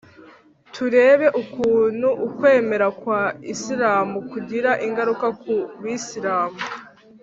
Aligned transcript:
turebe 0.73 1.27
ukuntu 1.41 2.07
ukwemera 2.27 2.87
kwa 3.01 3.21
isilamu 3.53 4.17
kugira 4.31 4.71
ingaruka 4.85 5.27
ku 5.41 5.55
bisilamu 5.81 6.59